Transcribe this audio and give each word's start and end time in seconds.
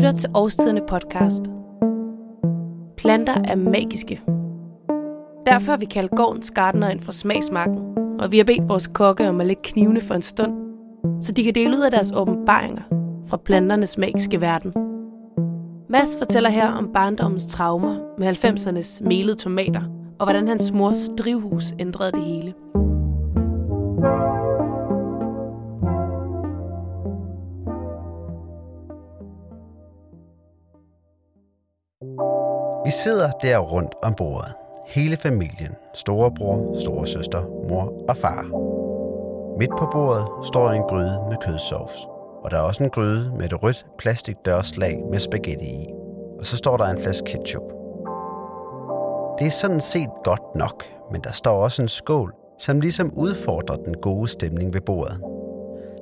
lytter 0.00 0.12
til 0.12 0.30
Årstiderne 0.34 0.80
podcast. 0.88 1.42
Planter 2.96 3.34
er 3.44 3.56
magiske. 3.56 4.20
Derfor 5.46 5.70
har 5.72 5.76
vi 5.76 5.84
kaldt 5.84 6.10
gårdens 6.16 6.50
gardner 6.50 6.88
ind 6.88 7.00
fra 7.00 7.12
smagsmarken, 7.12 7.98
og 8.20 8.32
vi 8.32 8.36
har 8.36 8.44
bedt 8.44 8.68
vores 8.68 8.86
kokke 8.86 9.28
om 9.28 9.40
at 9.40 9.46
lægge 9.46 9.62
knivene 9.64 10.00
for 10.00 10.14
en 10.14 10.22
stund, 10.22 10.52
så 11.22 11.32
de 11.32 11.44
kan 11.44 11.54
dele 11.54 11.76
ud 11.76 11.82
af 11.82 11.90
deres 11.90 12.12
åbenbaringer 12.16 12.82
fra 13.28 13.36
planternes 13.36 13.98
magiske 13.98 14.40
verden. 14.40 14.72
Mads 15.88 16.16
fortæller 16.18 16.50
her 16.50 16.68
om 16.68 16.92
barndommens 16.92 17.46
traumer 17.46 17.96
med 18.18 18.44
90'ernes 18.44 19.04
melede 19.08 19.34
tomater, 19.34 19.82
og 20.18 20.26
hvordan 20.26 20.48
hans 20.48 20.72
mors 20.72 21.10
drivhus 21.18 21.74
ændrede 21.78 22.12
det 22.12 22.22
hele. 22.22 22.54
Vi 32.90 32.94
sidder 32.94 33.30
der 33.30 33.58
rundt 33.58 33.94
om 34.02 34.14
bordet. 34.14 34.52
Hele 34.86 35.16
familien. 35.16 35.76
Storebror, 35.94 36.80
storesøster, 36.80 37.42
mor 37.68 37.92
og 38.08 38.16
far. 38.16 38.42
Midt 39.58 39.70
på 39.78 39.88
bordet 39.92 40.26
står 40.46 40.70
en 40.70 40.82
gryde 40.82 41.24
med 41.28 41.36
kødsovs. 41.46 42.06
Og 42.44 42.50
der 42.50 42.56
er 42.56 42.60
også 42.60 42.84
en 42.84 42.90
gryde 42.90 43.32
med 43.36 43.44
et 43.44 43.62
rødt 43.62 43.86
plastikdørslag 43.98 45.02
med 45.10 45.18
spaghetti 45.18 45.64
i. 45.64 45.86
Og 46.38 46.46
så 46.46 46.56
står 46.56 46.76
der 46.76 46.84
en 46.84 47.02
flaske 47.02 47.24
ketchup. 47.26 47.62
Det 49.38 49.46
er 49.46 49.56
sådan 49.60 49.80
set 49.80 50.10
godt 50.24 50.54
nok, 50.54 50.84
men 51.12 51.20
der 51.20 51.32
står 51.32 51.62
også 51.62 51.82
en 51.82 51.88
skål, 51.88 52.34
som 52.58 52.80
ligesom 52.80 53.12
udfordrer 53.14 53.76
den 53.76 53.94
gode 54.02 54.28
stemning 54.28 54.74
ved 54.74 54.80
bordet. 54.80 55.20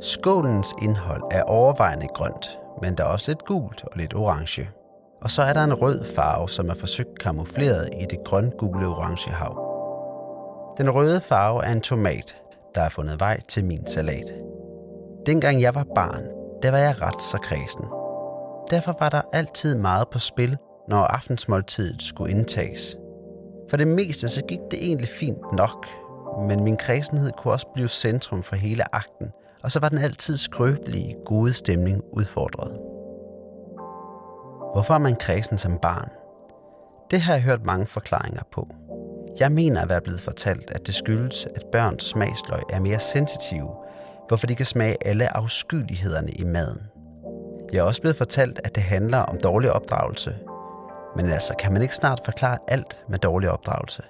Skålens 0.00 0.74
indhold 0.82 1.22
er 1.30 1.42
overvejende 1.42 2.06
grønt, 2.14 2.58
men 2.82 2.94
der 2.94 3.04
er 3.04 3.08
også 3.08 3.30
lidt 3.30 3.44
gult 3.44 3.84
og 3.84 3.92
lidt 3.96 4.14
orange. 4.14 4.68
Og 5.20 5.30
så 5.30 5.42
er 5.42 5.52
der 5.52 5.64
en 5.64 5.74
rød 5.74 6.04
farve, 6.04 6.48
som 6.48 6.68
er 6.68 6.74
forsøgt 6.74 7.18
kamufleret 7.18 7.88
i 8.00 8.04
det 8.10 8.18
grøn-gule 8.24 8.86
orange 8.86 9.30
hav. 9.30 9.64
Den 10.78 10.90
røde 10.90 11.20
farve 11.20 11.64
er 11.64 11.72
en 11.72 11.80
tomat, 11.80 12.36
der 12.74 12.80
har 12.80 12.88
fundet 12.88 13.20
vej 13.20 13.40
til 13.40 13.64
min 13.64 13.86
salat. 13.86 14.34
Dengang 15.26 15.62
jeg 15.62 15.74
var 15.74 15.86
barn, 15.94 16.22
der 16.62 16.70
var 16.70 16.78
jeg 16.78 17.02
ret 17.02 17.22
så 17.22 17.38
kredsen. 17.38 17.84
Derfor 18.70 18.96
var 19.00 19.08
der 19.08 19.22
altid 19.32 19.74
meget 19.74 20.08
på 20.12 20.18
spil, 20.18 20.56
når 20.88 20.98
aftensmåltidet 20.98 22.02
skulle 22.02 22.30
indtages. 22.30 22.96
For 23.70 23.76
det 23.76 23.88
meste 23.88 24.28
så 24.28 24.42
gik 24.48 24.60
det 24.70 24.84
egentlig 24.86 25.08
fint 25.08 25.52
nok, 25.52 25.86
men 26.48 26.64
min 26.64 26.76
kredsenhed 26.76 27.30
kunne 27.38 27.54
også 27.54 27.66
blive 27.74 27.88
centrum 27.88 28.42
for 28.42 28.56
hele 28.56 28.94
akten, 28.94 29.26
og 29.62 29.70
så 29.70 29.80
var 29.80 29.88
den 29.88 29.98
altid 29.98 30.36
skrøbelige, 30.36 31.16
gode 31.26 31.52
stemning 31.52 32.02
udfordret. 32.12 32.87
Hvorfor 34.78 34.94
er 34.94 34.98
man 34.98 35.16
kredsen 35.16 35.58
som 35.58 35.78
barn? 35.78 36.10
Det 37.10 37.20
har 37.20 37.32
jeg 37.32 37.42
hørt 37.42 37.64
mange 37.64 37.86
forklaringer 37.86 38.42
på. 38.52 38.68
Jeg 39.40 39.52
mener 39.52 39.82
at 39.82 39.88
være 39.88 40.00
blevet 40.00 40.20
fortalt, 40.20 40.70
at 40.70 40.86
det 40.86 40.94
skyldes, 40.94 41.46
at 41.56 41.64
børns 41.72 42.04
smagsløg 42.04 42.62
er 42.70 42.80
mere 42.80 43.00
sensitive, 43.00 43.70
hvorfor 44.28 44.46
de 44.46 44.54
kan 44.54 44.66
smage 44.66 44.96
alle 45.06 45.36
afskyelighederne 45.36 46.30
i 46.30 46.44
maden. 46.44 46.82
Jeg 47.72 47.78
er 47.78 47.82
også 47.82 48.00
blevet 48.00 48.16
fortalt, 48.16 48.60
at 48.64 48.74
det 48.74 48.82
handler 48.82 49.18
om 49.18 49.38
dårlig 49.42 49.72
opdragelse. 49.72 50.36
Men 51.16 51.26
altså, 51.26 51.54
kan 51.58 51.72
man 51.72 51.82
ikke 51.82 51.94
snart 51.94 52.20
forklare 52.24 52.58
alt 52.68 53.04
med 53.08 53.18
dårlig 53.18 53.50
opdragelse? 53.50 54.02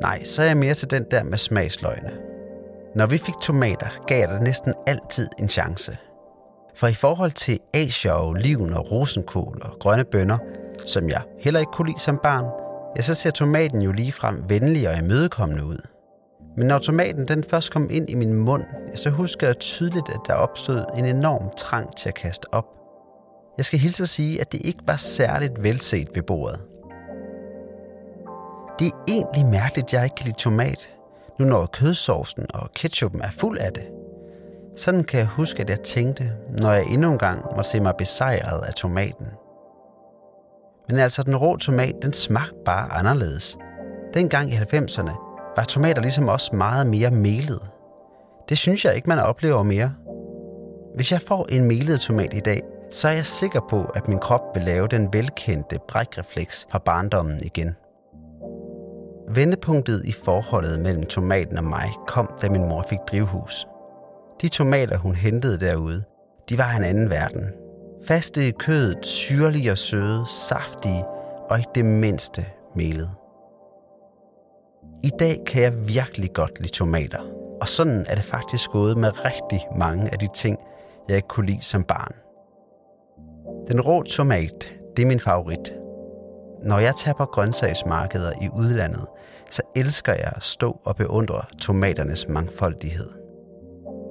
Nej, 0.00 0.24
så 0.24 0.42
er 0.42 0.46
jeg 0.46 0.56
mere 0.56 0.74
til 0.74 0.90
den 0.90 1.04
der 1.10 1.22
med 1.22 1.38
smagsløgne. 1.38 2.12
Når 2.94 3.06
vi 3.06 3.18
fik 3.18 3.34
tomater, 3.42 3.88
gav 4.06 4.18
jeg 4.18 4.28
det 4.28 4.42
næsten 4.42 4.74
altid 4.86 5.28
en 5.38 5.48
chance– 5.48 5.98
for 6.78 6.86
i 6.86 6.94
forhold 6.94 7.30
til 7.32 7.58
asier 7.74 8.12
og 8.12 8.28
oliven 8.28 8.72
og 8.72 8.90
rosenkål 8.90 9.62
og 9.62 9.78
grønne 9.78 10.04
bønner, 10.04 10.38
som 10.86 11.08
jeg 11.08 11.22
heller 11.38 11.60
ikke 11.60 11.72
kunne 11.72 11.88
lide 11.88 12.00
som 12.00 12.18
barn, 12.22 12.44
ja, 12.96 13.02
så 13.02 13.14
ser 13.14 13.30
tomaten 13.30 13.82
jo 13.82 13.92
lige 13.92 14.12
frem 14.12 14.44
venlig 14.48 14.88
og 14.88 14.98
imødekommende 14.98 15.64
ud. 15.64 15.78
Men 16.56 16.66
når 16.66 16.78
tomaten 16.78 17.28
den 17.28 17.44
først 17.44 17.72
kom 17.72 17.90
ind 17.90 18.10
i 18.10 18.14
min 18.14 18.34
mund, 18.34 18.64
ja, 18.90 18.96
så 18.96 19.10
husker 19.10 19.46
jeg 19.46 19.58
tydeligt, 19.58 20.08
at 20.08 20.20
der 20.26 20.34
opstod 20.34 20.84
en 20.96 21.04
enorm 21.04 21.50
trang 21.56 21.96
til 21.96 22.08
at 22.08 22.14
kaste 22.14 22.54
op. 22.54 22.66
Jeg 23.56 23.64
skal 23.64 23.78
hilse 23.78 24.02
at 24.02 24.08
sige, 24.08 24.40
at 24.40 24.52
det 24.52 24.60
ikke 24.64 24.80
var 24.86 24.96
særligt 24.96 25.62
velset 25.62 26.08
ved 26.14 26.22
bordet. 26.22 26.60
Det 28.78 28.86
er 28.86 29.04
egentlig 29.08 29.46
mærkeligt, 29.46 29.86
at 29.86 29.92
jeg 29.92 30.04
ikke 30.04 30.16
kan 30.16 30.26
lide 30.26 30.36
tomat, 30.36 30.88
nu 31.38 31.44
når 31.44 31.66
kødsovsen 31.66 32.46
og 32.54 32.70
ketchupen 32.72 33.20
er 33.20 33.30
fuld 33.30 33.58
af 33.58 33.72
det. 33.72 33.84
Sådan 34.78 35.04
kan 35.04 35.18
jeg 35.18 35.26
huske, 35.26 35.62
at 35.62 35.70
jeg 35.70 35.80
tænkte, 35.80 36.32
når 36.58 36.72
jeg 36.72 36.84
endnu 36.84 37.12
en 37.12 37.18
gang 37.18 37.44
må 37.56 37.62
se 37.62 37.80
mig 37.80 37.94
besejret 37.98 38.62
af 38.66 38.74
tomaten. 38.74 39.26
Men 40.88 40.98
altså, 40.98 41.22
den 41.22 41.36
rå 41.36 41.56
tomat, 41.56 41.94
den 42.02 42.12
smagte 42.12 42.56
bare 42.64 42.92
anderledes. 42.92 43.58
Dengang 44.14 44.50
i 44.50 44.54
90'erne 44.54 45.12
var 45.56 45.64
tomater 45.64 46.02
ligesom 46.02 46.28
også 46.28 46.56
meget 46.56 46.86
mere 46.86 47.10
melet. 47.10 47.68
Det 48.48 48.58
synes 48.58 48.84
jeg 48.84 48.94
ikke, 48.94 49.08
man 49.08 49.18
oplever 49.18 49.62
mere. 49.62 49.94
Hvis 50.94 51.12
jeg 51.12 51.20
får 51.20 51.46
en 51.48 51.64
melet 51.64 52.00
tomat 52.00 52.34
i 52.34 52.40
dag, 52.40 52.62
så 52.90 53.08
er 53.08 53.12
jeg 53.12 53.26
sikker 53.26 53.60
på, 53.70 53.84
at 53.84 54.08
min 54.08 54.18
krop 54.18 54.42
vil 54.54 54.62
lave 54.62 54.88
den 54.88 55.12
velkendte 55.12 55.78
brækrefleks 55.88 56.66
fra 56.70 56.78
barndommen 56.78 57.40
igen. 57.44 57.76
Vendepunktet 59.34 60.04
i 60.04 60.12
forholdet 60.12 60.80
mellem 60.80 61.06
tomaten 61.06 61.58
og 61.58 61.64
mig 61.64 61.90
kom, 62.06 62.30
da 62.42 62.48
min 62.48 62.68
mor 62.68 62.84
fik 62.88 62.98
drivhus. 63.10 63.66
De 64.42 64.48
tomater, 64.48 64.98
hun 64.98 65.14
hentede 65.14 65.60
derude, 65.60 66.04
de 66.48 66.58
var 66.58 66.76
en 66.76 66.84
anden 66.84 67.10
verden. 67.10 67.44
Faste 68.04 68.48
i 68.48 68.50
kødet, 68.50 69.06
syrlige 69.06 69.72
og 69.72 69.78
søde, 69.78 70.24
saftige 70.28 71.04
og 71.50 71.58
ikke 71.58 71.70
det 71.74 71.84
mindste 71.84 72.46
melet. 72.74 73.10
I 75.02 75.10
dag 75.18 75.42
kan 75.46 75.62
jeg 75.62 75.88
virkelig 75.88 76.32
godt 76.32 76.60
lide 76.60 76.72
tomater, 76.72 77.20
og 77.60 77.68
sådan 77.68 78.04
er 78.08 78.14
det 78.14 78.24
faktisk 78.24 78.70
gået 78.70 78.96
med 78.96 79.24
rigtig 79.24 79.66
mange 79.76 80.12
af 80.12 80.18
de 80.18 80.26
ting, 80.34 80.58
jeg 81.08 81.16
ikke 81.16 81.28
kunne 81.28 81.46
lide 81.46 81.62
som 81.62 81.84
barn. 81.84 82.14
Den 83.68 83.80
rå 83.80 84.02
tomat, 84.02 84.72
det 84.96 85.02
er 85.02 85.06
min 85.06 85.20
favorit. 85.20 85.74
Når 86.62 86.78
jeg 86.78 86.94
tager 86.94 87.14
på 87.14 87.24
grøntsagsmarkeder 87.24 88.32
i 88.42 88.48
udlandet, 88.56 89.06
så 89.50 89.62
elsker 89.76 90.12
jeg 90.12 90.32
at 90.36 90.42
stå 90.42 90.80
og 90.84 90.96
beundre 90.96 91.42
tomaternes 91.60 92.28
mangfoldighed 92.28 93.27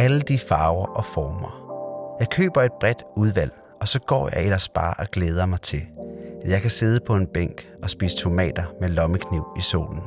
alle 0.00 0.20
de 0.20 0.38
farver 0.38 0.86
og 0.86 1.04
former. 1.04 1.52
Jeg 2.20 2.28
køber 2.30 2.62
et 2.62 2.72
bredt 2.80 3.02
udvalg, 3.16 3.52
og 3.80 3.88
så 3.88 4.00
går 4.00 4.30
jeg 4.34 4.44
ellers 4.44 4.68
bare 4.68 4.94
og 4.98 5.06
glæder 5.06 5.46
mig 5.46 5.60
til, 5.60 5.82
at 6.44 6.50
jeg 6.50 6.60
kan 6.60 6.70
sidde 6.70 7.00
på 7.06 7.16
en 7.16 7.26
bænk 7.26 7.68
og 7.82 7.90
spise 7.90 8.16
tomater 8.16 8.64
med 8.80 8.88
lommekniv 8.88 9.44
i 9.58 9.60
solen. 9.60 10.02